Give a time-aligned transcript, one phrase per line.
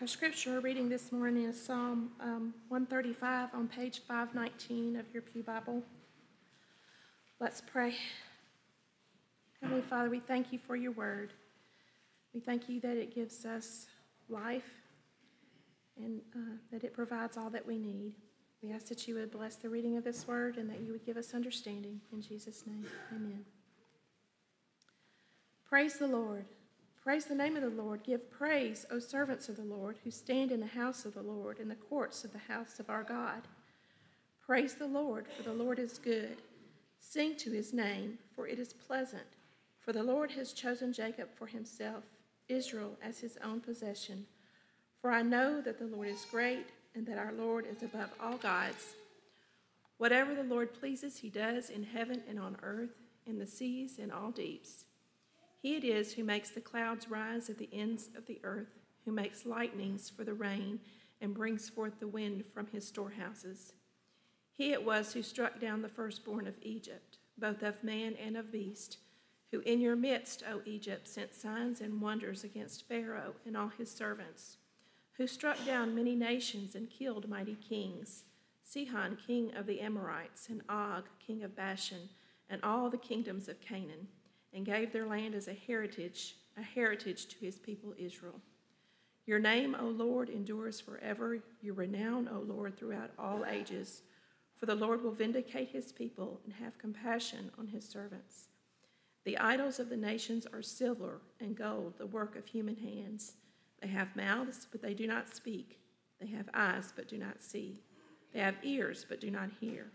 [0.00, 5.42] Our scripture reading this morning is Psalm um, 135 on page 519 of your Pew
[5.42, 5.82] Bible.
[7.38, 7.94] Let's pray.
[9.60, 11.34] Heavenly Father, we thank you for your word.
[12.32, 13.88] We thank you that it gives us
[14.30, 14.70] life
[15.98, 18.14] and uh, that it provides all that we need.
[18.62, 21.04] We ask that you would bless the reading of this word and that you would
[21.04, 22.00] give us understanding.
[22.10, 23.44] In Jesus' name, amen.
[25.68, 26.46] Praise the Lord.
[27.10, 28.04] Praise the name of the Lord.
[28.04, 31.58] Give praise, O servants of the Lord, who stand in the house of the Lord,
[31.58, 33.48] in the courts of the house of our God.
[34.46, 36.36] Praise the Lord, for the Lord is good.
[37.00, 39.24] Sing to his name, for it is pleasant.
[39.76, 42.04] For the Lord has chosen Jacob for himself,
[42.48, 44.26] Israel as his own possession.
[45.00, 48.36] For I know that the Lord is great, and that our Lord is above all
[48.36, 48.94] gods.
[49.98, 52.94] Whatever the Lord pleases, he does in heaven and on earth,
[53.26, 54.84] in the seas and all deeps.
[55.60, 59.12] He it is who makes the clouds rise at the ends of the earth, who
[59.12, 60.80] makes lightnings for the rain,
[61.20, 63.74] and brings forth the wind from his storehouses.
[64.56, 68.50] He it was who struck down the firstborn of Egypt, both of man and of
[68.50, 68.98] beast,
[69.50, 73.90] who in your midst, O Egypt, sent signs and wonders against Pharaoh and all his
[73.90, 74.56] servants,
[75.14, 78.24] who struck down many nations and killed mighty kings,
[78.64, 82.08] Sihon, king of the Amorites, and Og, king of Bashan,
[82.48, 84.08] and all the kingdoms of Canaan
[84.52, 88.40] and gave their land as a heritage, a heritage to his people Israel.
[89.26, 94.02] Your name, O Lord, endures forever, your renown, O Lord, throughout all ages.
[94.56, 98.48] For the Lord will vindicate his people and have compassion on his servants.
[99.24, 103.34] The idols of the nations are silver and gold, the work of human hands.
[103.80, 105.78] They have mouths, but they do not speak.
[106.20, 107.82] They have eyes, but do not see.
[108.32, 109.92] They have ears, but do not hear.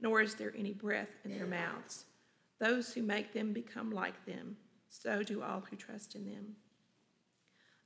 [0.00, 2.04] Nor is there any breath in their mouths.
[2.60, 4.56] Those who make them become like them.
[4.88, 6.56] So do all who trust in them.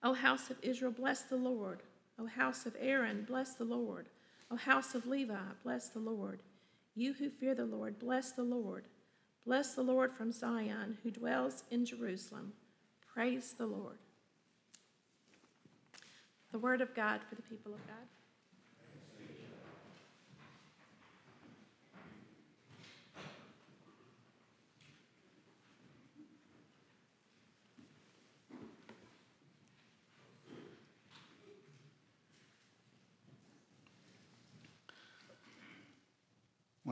[0.03, 1.83] O house of Israel, bless the Lord.
[2.19, 4.09] O house of Aaron, bless the Lord.
[4.51, 6.43] O house of Levi, bless the Lord.
[6.95, 8.87] You who fear the Lord, bless the Lord.
[9.45, 12.53] Bless the Lord from Zion, who dwells in Jerusalem.
[13.13, 13.99] Praise the Lord.
[16.53, 18.07] The word of God for the people of God.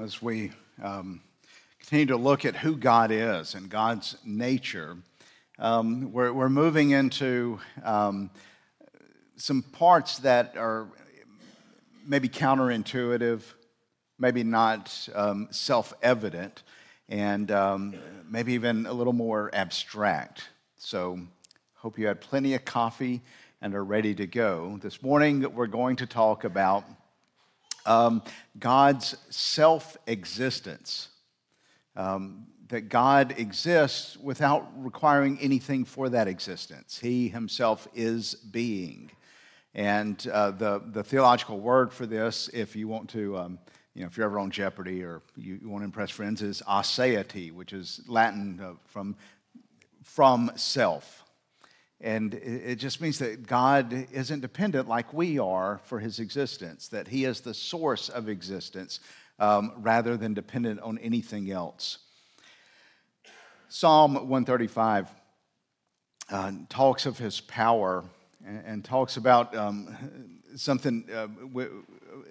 [0.03, 0.50] As we
[0.83, 1.21] um,
[1.78, 4.97] continue to look at who God is and God's nature,
[5.59, 8.31] um, we're, we're, moving into um,
[9.37, 10.88] some parts that are
[12.06, 13.43] maybe counterintuitive,
[14.19, 16.62] maybe not um, self evident,
[17.11, 17.94] and um,
[18.27, 20.49] maybe even a little more abstract.
[20.78, 21.21] So,
[21.75, 23.21] hope you had plenty of coffee
[23.61, 24.78] and are ready to go.
[24.81, 26.84] This morning, we're going to talk about
[27.90, 28.22] um,
[28.58, 31.08] God's self existence.
[31.96, 37.00] Um, that God exists without requiring anything for that existence.
[37.00, 39.10] He himself is being.
[39.74, 43.58] And uh, the, the theological word for this, if you want to, um,
[43.94, 46.62] you know, if you're ever on Jeopardy or you, you want to impress friends, is
[46.68, 49.16] aseity, which is Latin uh, from,
[50.04, 51.19] from self.
[52.00, 57.09] And it just means that God isn't dependent like we are for his existence, that
[57.09, 59.00] he is the source of existence
[59.38, 61.99] um, rather than dependent on anything else.
[63.69, 65.11] Psalm 135
[66.31, 68.03] uh, talks of his power
[68.47, 69.94] and, and talks about um,
[70.56, 71.28] something uh,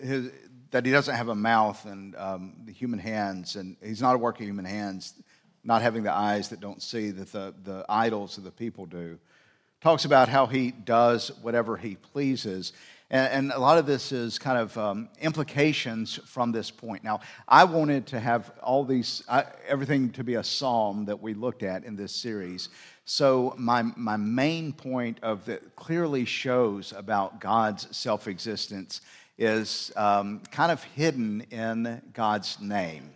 [0.02, 0.32] his,
[0.72, 4.18] that he doesn't have a mouth and um, the human hands, and he's not a
[4.18, 5.14] work of human hands,
[5.64, 9.20] not having the eyes that don't see that the, the idols of the people do
[9.82, 12.74] talks about how he does whatever he pleases.
[13.12, 17.04] And, a lot of this is kind of um, implications from this point.
[17.04, 21.34] Now, I wanted to have all these, uh, everything to be a psalm that we
[21.34, 22.70] looked at in this series.
[23.06, 29.02] So, my, my main point of that clearly shows about God's self existence
[29.40, 33.10] is um, kind of hidden in God's name.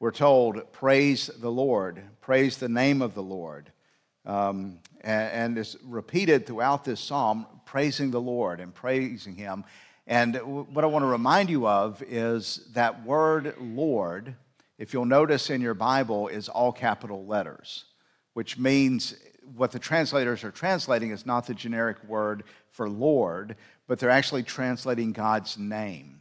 [0.00, 3.72] We're told, Praise the Lord, praise the name of the Lord.
[4.26, 9.64] Um, and, and repeated throughout this psalm, praising the Lord and praising Him.
[10.06, 10.36] And
[10.74, 14.34] what I want to remind you of is that word Lord,
[14.78, 17.84] if you'll notice in your Bible, is all capital letters,
[18.34, 19.14] which means
[19.56, 23.56] what the translators are translating is not the generic word for Lord,
[23.86, 26.20] but they're actually translating God's name.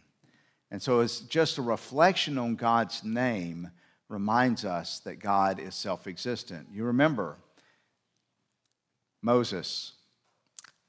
[0.71, 3.69] And so it's just a reflection on God's name
[4.09, 6.67] reminds us that God is self existent.
[6.71, 7.37] You remember,
[9.23, 9.93] Moses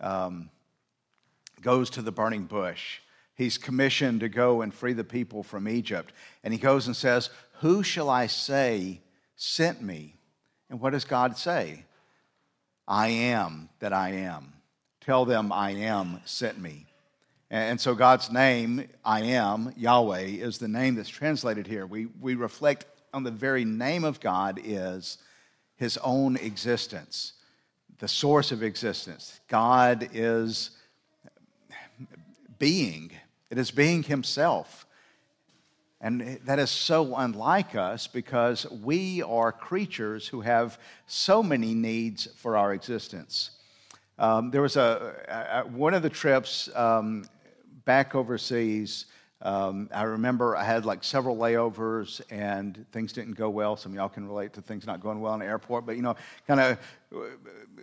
[0.00, 0.50] um,
[1.62, 2.98] goes to the burning bush.
[3.34, 6.12] He's commissioned to go and free the people from Egypt.
[6.42, 9.00] And he goes and says, Who shall I say
[9.36, 10.16] sent me?
[10.68, 11.84] And what does God say?
[12.86, 14.52] I am that I am.
[15.00, 16.86] Tell them I am sent me.
[17.50, 21.86] And so God's name, I am, Yahweh, is the name that's translated here.
[21.86, 25.18] We, we reflect on the very name of God is
[25.76, 27.34] his own existence,
[27.98, 29.40] the source of existence.
[29.48, 30.70] God is
[32.58, 33.10] being,
[33.50, 34.86] it is being himself.
[36.00, 42.28] And that is so unlike us because we are creatures who have so many needs
[42.36, 43.52] for our existence.
[44.18, 47.24] Um, there was a, a, one of the trips um,
[47.84, 49.06] back overseas.
[49.44, 53.76] Um, I remember I had like several layovers and things didn't go well.
[53.76, 56.02] Some of y'all can relate to things not going well in the airport, but you
[56.02, 56.78] know, kind of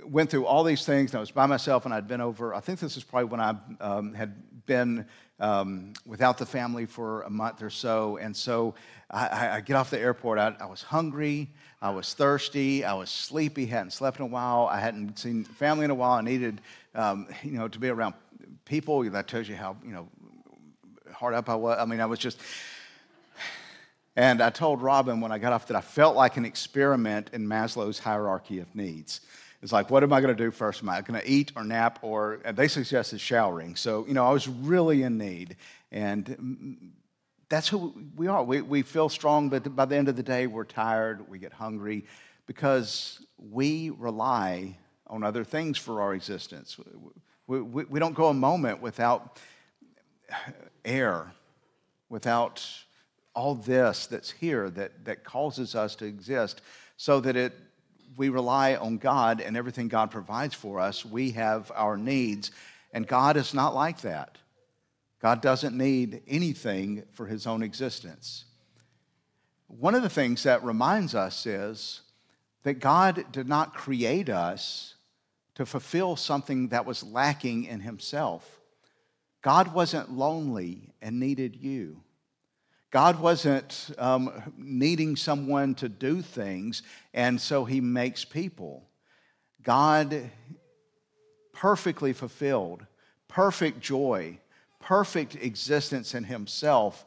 [0.04, 1.12] went through all these things.
[1.12, 3.40] And I was by myself and I'd been over, I think this is probably when
[3.40, 5.06] I um, had been
[5.40, 8.18] um, without the family for a month or so.
[8.18, 8.74] And so
[9.10, 10.40] I, I get off the airport.
[10.40, 11.50] I, I, was hungry.
[11.82, 12.86] I was thirsty.
[12.86, 13.66] I was sleepy.
[13.66, 14.68] Hadn't slept in a while.
[14.72, 16.14] I hadn't seen family in a while.
[16.14, 16.62] I needed,
[16.96, 18.14] um, you know, to be around
[18.66, 19.04] people.
[19.04, 20.08] That tells you how, you know,
[21.22, 21.78] hard up I was.
[21.80, 22.40] I mean, I was just.
[24.16, 27.48] And I told Robin when I got off that I felt like an experiment in
[27.48, 29.22] Maslow's hierarchy of needs.
[29.62, 30.82] It's like, what am I going to do first?
[30.82, 32.00] Am I going to eat or nap?
[32.02, 33.76] Or they suggested showering.
[33.76, 35.56] So, you know, I was really in need.
[35.92, 36.92] And
[37.48, 38.44] that's who we are.
[38.44, 41.54] We, we feel strong, but by the end of the day, we're tired, we get
[41.54, 42.06] hungry
[42.48, 44.76] because we rely
[45.06, 46.78] on other things for our existence.
[47.46, 49.40] We, we, we don't go a moment without
[50.86, 51.34] air,
[52.10, 52.68] without
[53.34, 56.62] all this that's here that, that causes us to exist
[56.98, 57.54] so that it
[58.18, 62.52] we rely on God and everything God provides for us, we have our needs.
[62.94, 64.38] And God is not like that.
[65.22, 68.46] God doesn't need anything for his own existence.
[69.68, 72.02] One of the things that reminds us is
[72.64, 74.96] that God did not create us
[75.56, 78.61] to fulfill something that was lacking in himself.
[79.42, 82.04] God wasn't lonely and needed you.
[82.92, 86.84] God wasn't um, needing someone to do things,
[87.14, 88.84] and so he makes people.
[89.64, 90.30] God
[91.54, 92.86] perfectly fulfilled,
[93.28, 94.40] perfect joy,
[94.80, 97.06] perfect existence in himself.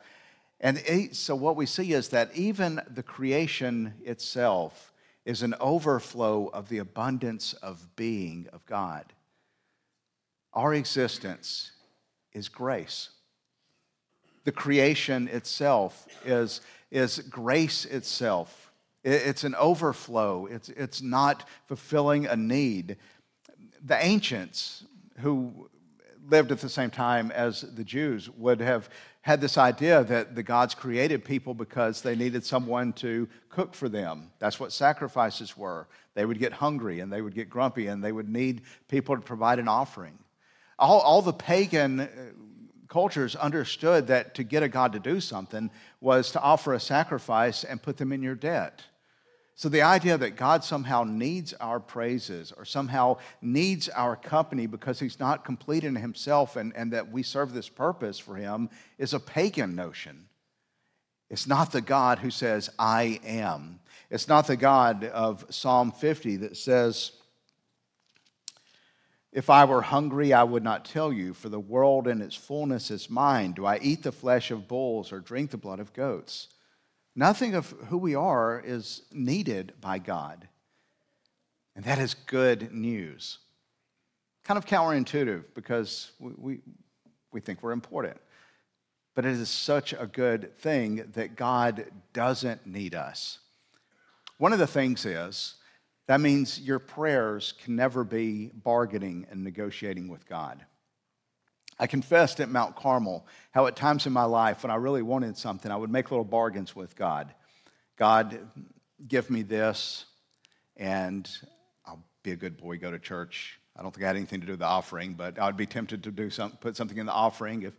[0.59, 0.81] And
[1.13, 4.93] so, what we see is that even the creation itself
[5.27, 9.13] is an overflow of the abundance of being of God.
[10.55, 11.73] Our existence
[12.35, 13.11] is grace
[14.45, 16.61] the creation itself is,
[16.91, 18.73] is grace itself.
[19.03, 22.97] It's an overflow, it's, it's not fulfilling a need.
[23.85, 24.85] The ancients
[25.19, 25.69] who
[26.27, 28.89] lived at the same time as the Jews would have
[29.21, 33.91] had this idea that the gods created people because they needed someone to cook for
[33.91, 34.31] them.
[34.39, 35.87] That's what sacrifices were.
[36.15, 39.23] They would get hungry and they would get grumpy and they would need people to
[39.23, 40.19] provide an offering.
[40.79, 42.09] All, all the pagan uh,
[42.89, 47.65] cultures understood that to get a God to do something was to offer a sacrifice
[47.65, 48.83] and put them in your debt.
[49.57, 54.99] So the idea that God somehow needs our praises or somehow needs our company because
[54.99, 59.15] he's not complete in himself and, and that we serve this purpose for him is
[59.15, 60.29] a pagan notion.
[61.31, 63.81] It's not the God who says, I am.
[64.11, 67.13] It's not the God of Psalm 50 that says,
[69.35, 72.89] if I were hungry, I would not tell you, for the world and its fullness
[72.93, 73.51] is mine.
[73.51, 76.49] Do I eat the flesh of bulls or drink the blood of goats?
[77.17, 80.49] Nothing of who we are is needed by God.
[81.75, 83.39] And that is good news.
[84.45, 86.61] Kind of counterintuitive because we, we,
[87.33, 88.19] we think we're important.
[89.17, 93.41] But it is such a good thing that God doesn't need us.
[94.39, 95.55] One of the things is,
[96.07, 100.65] that means your prayers can never be bargaining and negotiating with God.
[101.79, 105.37] I confessed at Mount Carmel how at times in my life when I really wanted
[105.37, 107.35] something, I would make little bargains with God.
[107.97, 108.39] God,
[109.09, 110.05] give me this,
[110.77, 111.29] and
[111.87, 113.59] I'll be a good boy, go to church.
[113.77, 115.67] I don't think I had anything to do with the offering, but I would be
[115.67, 117.63] tempted to do some, put something in the offering.
[117.63, 117.75] If,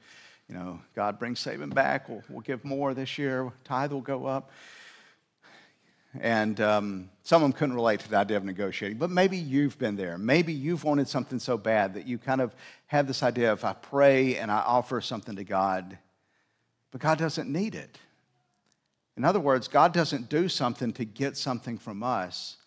[0.49, 4.25] you know, God brings saving back, we'll, we'll give more this year, tithe will go
[4.25, 4.51] up.
[6.21, 8.97] And um, some of them couldn't relate to the idea of negotiating.
[8.97, 10.17] But maybe you've been there.
[10.17, 12.55] Maybe you've wanted something so bad that you kind of
[12.87, 15.97] have this idea of I pray and I offer something to God,
[16.91, 17.97] but God doesn't need it.
[19.17, 22.57] In other words, God doesn't do something to get something from us.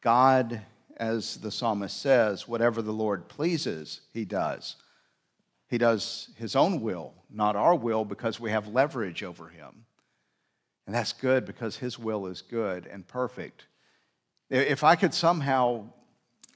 [0.00, 0.62] God,
[0.96, 4.76] as the psalmist says, whatever the Lord pleases, he does.
[5.68, 9.84] He does his own will, not our will, because we have leverage over him.
[10.86, 13.66] And that's good because his will is good and perfect.
[14.48, 15.86] If I could somehow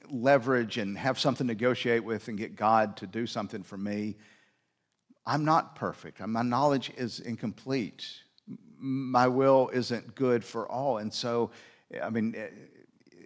[0.09, 4.15] leverage and have something to negotiate with and get God to do something for me,
[5.25, 6.25] I'm not perfect.
[6.25, 8.07] My knowledge is incomplete.
[8.79, 10.97] My will isn't good for all.
[10.97, 11.51] And so,
[12.01, 12.35] I mean,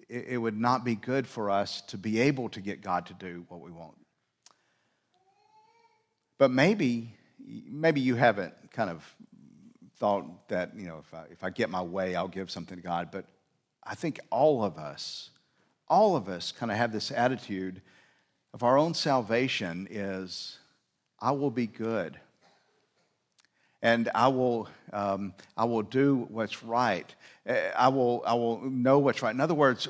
[0.09, 3.45] it, would not be good for us to be able to get God to do
[3.47, 3.95] what we want.
[6.38, 9.15] But maybe, maybe you haven't kind of
[9.98, 12.84] thought that, you know, if I, if I get my way, I'll give something to
[12.84, 13.10] God.
[13.12, 13.25] But
[13.84, 15.30] I think all of us,
[15.88, 17.82] all of us kind of have this attitude
[18.54, 20.60] of our own salvation is,
[21.20, 22.20] I will be good.
[23.82, 27.14] And I will, um, I will do what's right.
[27.46, 29.34] Eh, I will, I will know what's right.
[29.34, 29.88] In other words,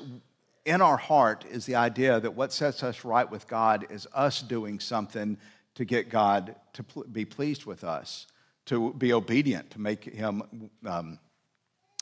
[0.65, 4.41] in our heart is the idea that what sets us right with God is us
[4.41, 5.37] doing something
[5.75, 8.27] to get God to pl- be pleased with us,
[8.65, 11.19] to be obedient, to make Him um,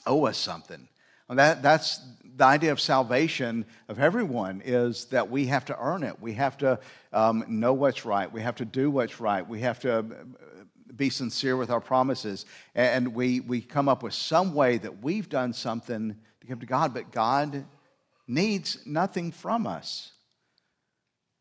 [0.05, 0.87] owe us something.
[1.29, 1.99] And that, that's
[2.35, 6.21] the idea of salvation of everyone is that we have to earn it.
[6.21, 6.79] We have to
[7.11, 8.31] um, know what's right.
[8.31, 9.47] We have to do what's right.
[9.47, 10.03] We have to uh,
[10.95, 12.45] be sincere with our promises.
[12.75, 16.65] And we, we come up with some way that we've done something to come to
[16.65, 17.65] God, but God
[18.27, 20.11] needs nothing from us.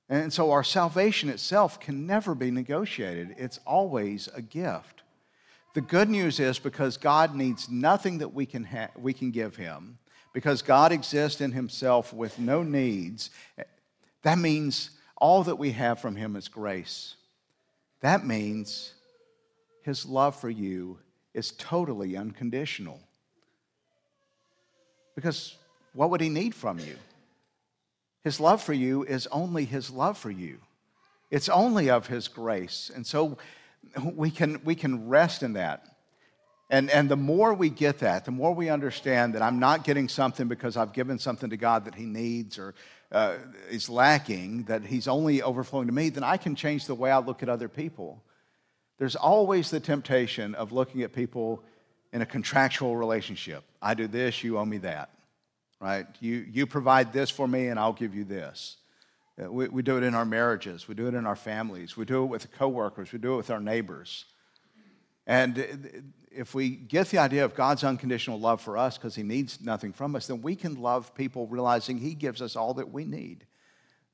[0.08, 5.01] And so our salvation itself can never be negotiated, it's always a gift.
[5.74, 9.56] The good news is because God needs nothing that we can, ha- we can give
[9.56, 9.98] him,
[10.32, 13.64] because God exists in himself with no needs, eh,
[14.22, 17.16] that means all that we have from him is grace.
[18.00, 18.92] That means
[19.82, 20.98] his love for you
[21.32, 23.00] is totally unconditional.
[25.14, 25.56] Because
[25.94, 26.96] what would he need from you?
[28.24, 30.58] His love for you is only his love for you.
[31.30, 32.90] It's only of his grace.
[32.94, 33.38] And so
[34.14, 35.86] we can, we can rest in that.
[36.70, 40.08] And, and the more we get that, the more we understand that I'm not getting
[40.08, 42.74] something because I've given something to God that he needs or
[43.10, 43.36] uh,
[43.70, 47.18] is lacking, that he's only overflowing to me, then I can change the way I
[47.18, 48.22] look at other people.
[48.98, 51.62] There's always the temptation of looking at people
[52.12, 53.64] in a contractual relationship.
[53.82, 55.10] I do this, you owe me that
[55.82, 56.06] right?
[56.20, 58.76] You, you provide this for me, and I'll give you this.
[59.40, 62.04] Uh, we, we do it in our marriages, we do it in our families, we
[62.04, 64.26] do it with coworkers, we do it with our neighbors.
[65.26, 69.60] And if we get the idea of God's unconditional love for us because He needs
[69.60, 73.04] nothing from us, then we can love people realizing He gives us all that we
[73.04, 73.46] need.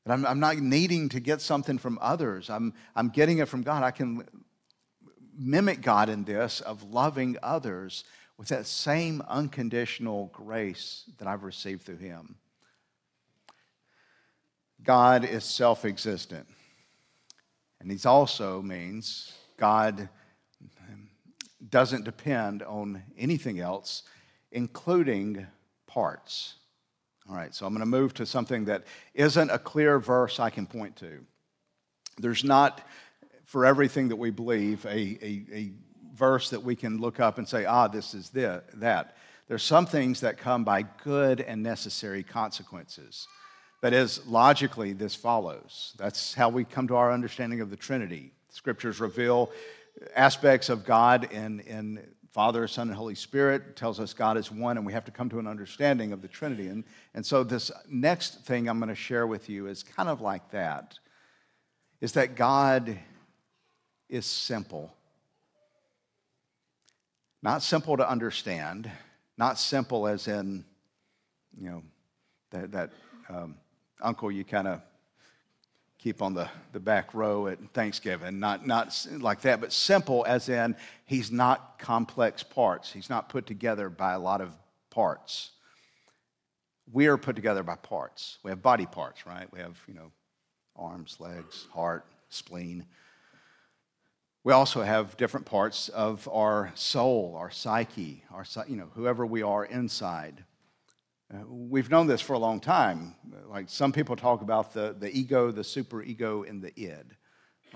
[0.07, 3.83] I'm, I'm not needing to get something from others, I'm, I'm getting it from God.
[3.83, 4.27] I can
[5.37, 8.05] mimic God in this of loving others
[8.37, 12.37] with that same unconditional grace that I've received through Him.
[14.83, 16.47] God is self existent.
[17.81, 20.09] And He also means God
[21.71, 24.05] doesn't depend on anything else,
[24.53, 25.47] including
[25.87, 26.55] parts.
[27.29, 30.51] All right, so I'm going to move to something that isn't a clear verse I
[30.51, 31.25] can point to.
[32.17, 32.81] There's not,
[33.45, 35.73] for everything that we believe, a, a, a
[36.15, 39.17] verse that we can look up and say, ah, this is the, that.
[39.47, 43.29] There's some things that come by good and necessary consequences.
[43.81, 45.95] That is, logically, this follows.
[45.99, 48.33] That's how we come to our understanding of the Trinity.
[48.49, 49.53] Scriptures reveal
[50.17, 52.01] aspects of God in, in
[52.33, 53.63] Father, Son, and Holy Spirit.
[53.69, 56.23] It tells us God is one, and we have to come to an understanding of
[56.23, 56.69] the Trinity.
[56.69, 60.21] And, and so, this next thing I'm going to share with you is kind of
[60.21, 60.99] like that
[62.01, 62.99] is that God
[64.09, 64.93] is simple.
[67.43, 68.91] Not simple to understand,
[69.37, 70.65] not simple as in,
[71.61, 71.83] you know,
[72.51, 72.91] that, that
[73.29, 73.57] um,
[74.01, 74.81] uncle you kind of
[75.99, 80.49] keep on the, the back row at Thanksgiving, not, not like that, but simple as
[80.49, 82.93] in he's not complex parts.
[82.93, 84.53] He's not put together by a lot of
[84.91, 85.51] parts.
[86.93, 88.39] We are put together by parts.
[88.45, 89.53] We have body parts, right?
[89.53, 90.13] We have, you know,
[90.77, 92.87] arms, legs, heart, spleen.
[94.45, 99.43] We also have different parts of our soul, our psyche, our, you know, whoever we
[99.43, 100.45] are inside.
[101.31, 103.15] Uh, we've known this for a long time.
[103.51, 107.05] Like some people talk about the, the ego, the super ego, and the id,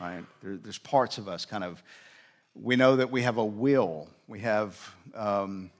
[0.00, 0.25] right?
[0.42, 1.82] There, there's parts of us kind of,
[2.54, 5.71] we know that we have a will, we have um,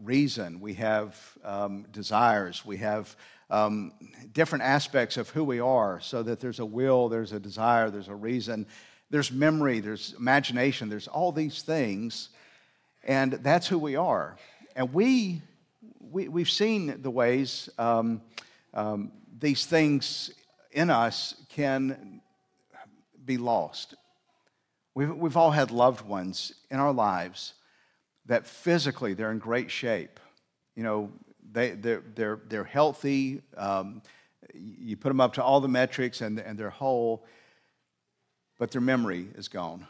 [0.00, 3.16] reason, we have um, desires, we have
[3.50, 3.92] um,
[4.32, 8.08] different aspects of who we are, so that there's a will, there's a desire, there's
[8.08, 8.68] a reason,
[9.10, 12.28] there's memory, there's imagination, there's all these things,
[13.02, 14.36] and that's who we are.
[14.76, 15.42] And we,
[16.10, 18.22] we, we've seen the ways um,
[18.74, 20.30] um, these things
[20.72, 22.20] in us can
[23.24, 23.94] be lost.
[24.94, 27.54] We've, we've all had loved ones in our lives
[28.26, 30.20] that physically they're in great shape.
[30.74, 31.10] You know,
[31.52, 33.42] they, they're, they're, they're healthy.
[33.56, 34.02] Um,
[34.54, 37.24] you put them up to all the metrics and, and they're whole,
[38.58, 39.86] but their memory is gone.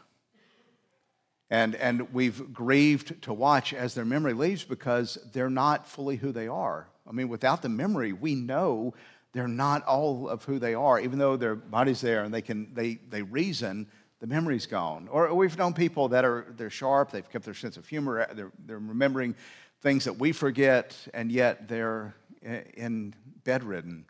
[1.49, 6.31] And, and we've grieved to watch as their memory leaves because they're not fully who
[6.31, 6.87] they are.
[7.07, 8.93] I mean, without the memory, we know
[9.33, 12.73] they're not all of who they are, even though their body's there and they can
[12.73, 13.87] they, they reason,
[14.19, 15.07] the memory's gone.
[15.09, 18.33] Or we've known people that are they're sharp, they've kept their sense of humor, uh,
[18.33, 19.35] they're, they're remembering
[19.81, 23.13] things that we forget, and yet they're in
[23.43, 24.05] bedridden.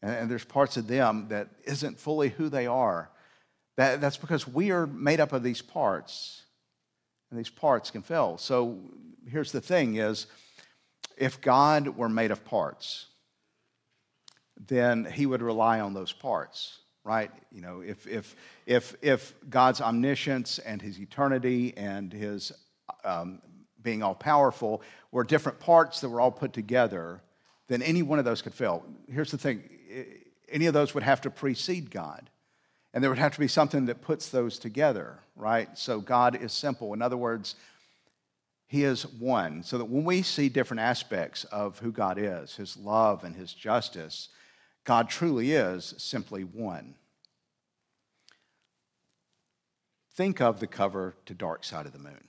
[0.00, 3.10] And there's parts of them that isn't fully who they are.
[3.76, 6.44] That, that's because we are made up of these parts
[7.30, 8.38] and these parts can fail.
[8.38, 8.78] So
[9.30, 10.26] here's the thing is
[11.16, 13.06] if God were made of parts,
[14.66, 17.30] then he would rely on those parts, right?
[17.52, 18.34] You know, if, if,
[18.66, 22.52] if, if God's omniscience and his eternity and his
[23.04, 23.40] um,
[23.82, 24.82] being all powerful
[25.12, 27.20] were different parts that were all put together,
[27.68, 28.84] then any one of those could fail.
[29.10, 29.62] Here's the thing
[30.50, 32.30] any of those would have to precede God.
[32.92, 35.76] And there would have to be something that puts those together, right?
[35.76, 36.94] So God is simple.
[36.94, 37.54] In other words,
[38.66, 39.62] He is one.
[39.62, 43.52] So that when we see different aspects of who God is, His love and His
[43.52, 44.30] justice,
[44.84, 46.94] God truly is simply one.
[50.14, 52.28] Think of the cover to Dark Side of the Moon.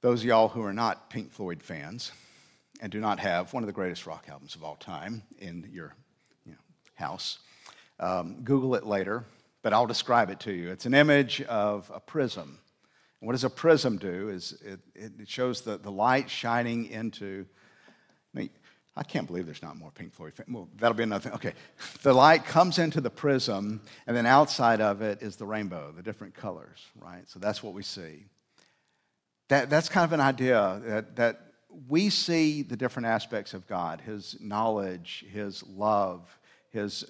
[0.00, 2.12] Those of y'all who are not Pink Floyd fans
[2.80, 5.94] and do not have one of the greatest rock albums of all time in your
[6.46, 6.58] you know,
[6.94, 7.40] house,
[8.00, 9.24] um, Google it later,
[9.62, 10.70] but I'll describe it to you.
[10.70, 12.58] It's an image of a prism.
[13.20, 17.46] And what does a prism do is it, it shows the, the light shining into.
[18.34, 18.50] I, mean,
[18.96, 20.34] I can't believe there's not more Pink Floyd.
[20.48, 21.32] Well, that'll be another thing.
[21.32, 21.54] Okay.
[22.02, 26.02] The light comes into the prism, and then outside of it is the rainbow, the
[26.02, 27.28] different colors, right?
[27.28, 28.26] So that's what we see.
[29.48, 31.40] That, that's kind of an idea that, that
[31.88, 36.38] we see the different aspects of God, His knowledge, His love,
[36.70, 37.04] his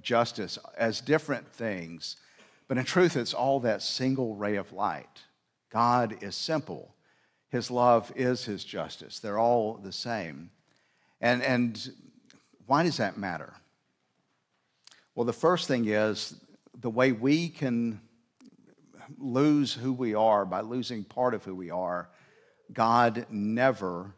[0.00, 2.16] justice as different things,
[2.68, 5.22] but in truth, it's all that single ray of light.
[5.70, 6.94] God is simple.
[7.48, 9.18] His love is his justice.
[9.18, 10.50] They're all the same.
[11.20, 11.90] And, and
[12.66, 13.54] why does that matter?
[15.14, 16.34] Well, the first thing is
[16.80, 18.00] the way we can
[19.18, 22.08] lose who we are by losing part of who we are,
[22.72, 24.14] God never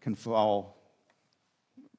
[0.00, 0.76] can fall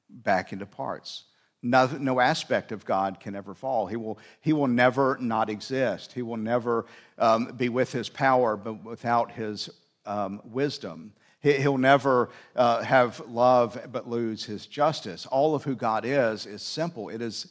[0.08, 1.24] back into parts.
[1.70, 3.86] No, no, aspect of God can ever fall.
[3.86, 6.12] He will, he will never not exist.
[6.12, 6.86] He will never
[7.18, 9.68] um, be with his power, but without his
[10.04, 11.12] um, wisdom.
[11.40, 15.26] He, will never uh, have love, but lose his justice.
[15.26, 17.48] All of who God is is simple it is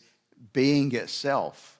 [0.54, 1.78] being itself.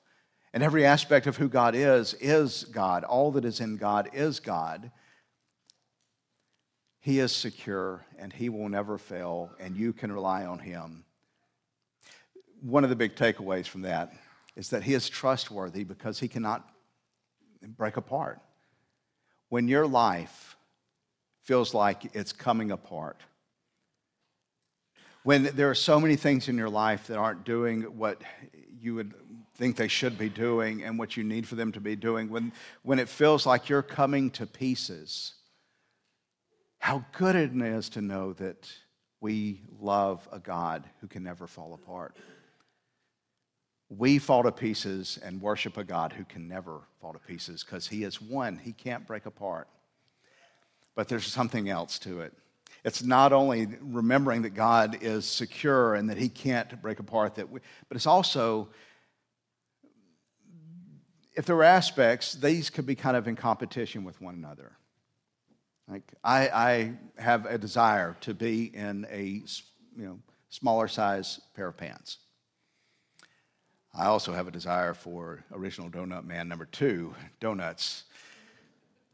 [0.54, 3.04] And every aspect of who God is, is God.
[3.04, 4.92] All that is in God is God.
[7.00, 11.06] He is secure and he will never fail, and you can rely on him
[12.66, 14.12] one of the big takeaways from that
[14.56, 16.68] is that he is trustworthy because he cannot
[17.78, 18.40] break apart.
[19.50, 20.58] When your life
[21.44, 23.22] feels like it's coming apart,
[25.24, 28.22] when there are so many things in your life that aren't doing what
[28.80, 29.14] you would
[29.56, 32.52] think they should be doing and what you need for them to be doing, when,
[32.82, 35.34] when it feels like you're coming to pieces,
[36.80, 38.72] how good it is to know that
[39.22, 42.18] we love a God who can never fall apart
[43.90, 47.88] we fall to pieces and worship a God who can never fall to pieces because
[47.88, 48.58] he is one.
[48.58, 49.68] He can't break apart.
[50.96, 52.34] But there's something else to it.
[52.84, 57.50] It's not only remembering that God is secure and that he can't break apart, that
[57.50, 58.70] we, but it's also,
[61.36, 64.78] if there were aspects, these could be kind of in competition with one another.
[65.88, 69.42] Like I, I have a desire to be in a
[69.96, 70.20] you know,
[70.50, 72.20] smaller size pair of pants.
[73.98, 78.04] I also have a desire for Original Donut Man number two, donuts.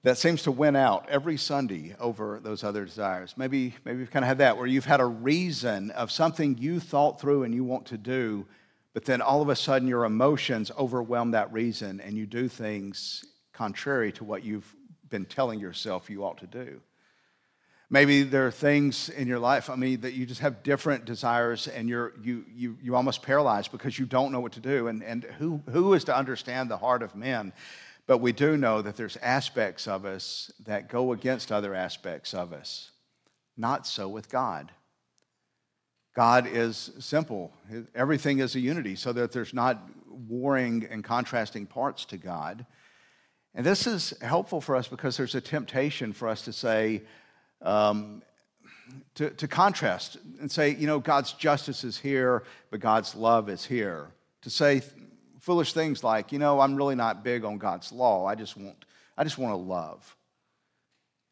[0.01, 3.35] That seems to win out every Sunday over those other desires.
[3.37, 6.79] Maybe, maybe you've kind of had that where you've had a reason of something you
[6.79, 8.47] thought through and you want to do,
[8.95, 13.23] but then all of a sudden your emotions overwhelm that reason and you do things
[13.53, 14.75] contrary to what you've
[15.09, 16.81] been telling yourself you ought to do.
[17.93, 21.67] Maybe there are things in your life, I mean, that you just have different desires
[21.67, 24.87] and you're, you, you, you almost paralyzed because you don't know what to do.
[24.87, 27.51] And, and who, who is to understand the heart of men?
[28.07, 32.53] But we do know that there's aspects of us that go against other aspects of
[32.53, 32.91] us.
[33.57, 34.71] Not so with God.
[36.15, 37.51] God is simple.
[37.93, 39.81] Everything is a unity, so that there's not
[40.29, 42.65] warring and contrasting parts to God.
[43.53, 47.03] And this is helpful for us because there's a temptation for us to say,
[47.61, 48.21] um,
[49.15, 53.65] to, to contrast and say, you know, God's justice is here, but God's love is
[53.65, 54.07] here.
[54.41, 54.81] To say
[55.39, 58.25] foolish things like, you know, I'm really not big on God's law.
[58.25, 58.85] I just want,
[59.17, 60.15] I just want to love.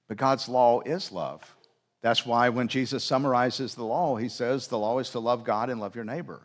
[0.08, 1.56] But God's law is love.
[2.02, 5.70] That's why when Jesus summarizes the law, he says the law is to love God
[5.70, 6.42] and love your neighbor.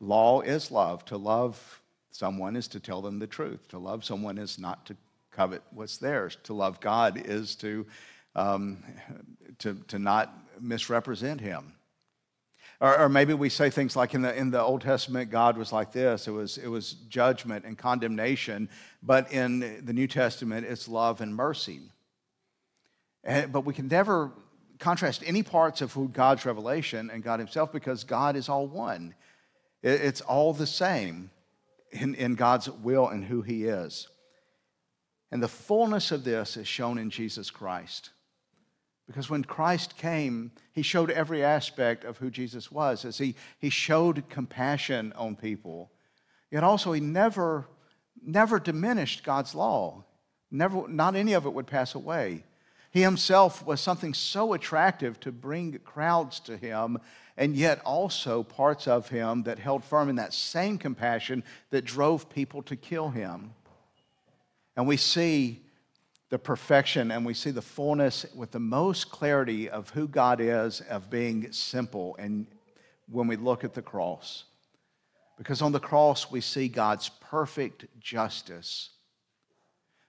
[0.00, 1.04] Law is love.
[1.06, 3.68] To love someone is to tell them the truth.
[3.68, 4.96] To love someone is not to
[5.30, 6.38] covet what's theirs.
[6.44, 7.86] To love God is to,
[8.34, 8.82] um,
[9.58, 11.74] to, to not misrepresent him.
[12.80, 15.72] Or, or, maybe we say things like in the, in the Old Testament, God was
[15.72, 18.68] like this it was, it was judgment and condemnation,
[19.02, 21.80] but in the New Testament, it's love and mercy.
[23.22, 24.32] And, but we can never
[24.78, 29.14] contrast any parts of who God's revelation and God Himself because God is all one.
[29.82, 31.30] It, it's all the same
[31.92, 34.08] in, in God's will and who He is.
[35.30, 38.10] And the fullness of this is shown in Jesus Christ.
[39.06, 43.70] Because when Christ came, he showed every aspect of who Jesus was, as he, he
[43.70, 45.90] showed compassion on people.
[46.50, 47.66] Yet also, he never,
[48.22, 50.04] never diminished God's law.
[50.50, 52.44] Never, not any of it would pass away.
[52.92, 56.98] He himself was something so attractive to bring crowds to him,
[57.36, 62.30] and yet also parts of him that held firm in that same compassion that drove
[62.30, 63.52] people to kill him.
[64.76, 65.60] And we see
[66.34, 70.80] the perfection and we see the fullness with the most clarity of who God is,
[70.90, 72.48] of being simple, and
[73.08, 74.42] when we look at the cross.
[75.38, 78.90] Because on the cross, we see God's perfect justice.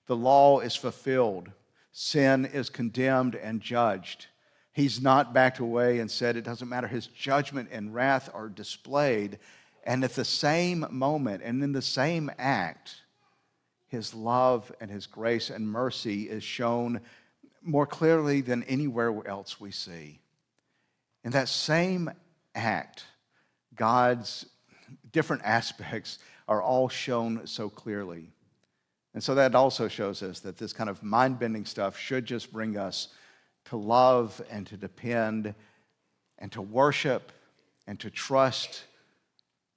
[0.07, 1.51] The law is fulfilled,
[1.91, 4.25] sin is condemned and judged.
[4.73, 6.87] He's not backed away and said, It doesn't matter.
[6.87, 9.37] His judgment and wrath are displayed.
[9.83, 12.95] And at the same moment and in the same act,
[13.87, 17.01] his love and his grace and mercy is shown
[17.61, 20.19] more clearly than anywhere else we see.
[21.23, 22.11] In that same
[22.53, 23.05] act,
[23.75, 24.45] God's
[25.11, 28.31] different aspects are all shown so clearly.
[29.13, 32.51] And so that also shows us that this kind of mind bending stuff should just
[32.51, 33.07] bring us
[33.65, 35.55] to love and to depend
[36.37, 37.31] and to worship
[37.87, 38.83] and to trust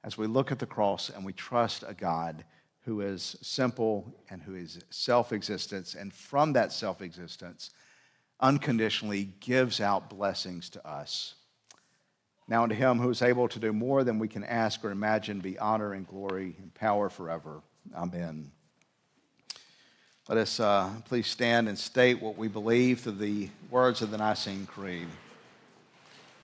[0.04, 2.44] as we look at the cross and we trust a God
[2.84, 7.70] who is simple and who is self existence, and from that self existence,
[8.40, 11.34] unconditionally gives out blessings to us.
[12.46, 15.40] Now, unto him who is able to do more than we can ask or imagine,
[15.40, 17.60] be honor and glory and power forever.
[17.94, 18.50] Amen.
[20.28, 24.18] Let us uh, please stand and state what we believe through the words of the
[24.18, 25.08] Nicene Creed.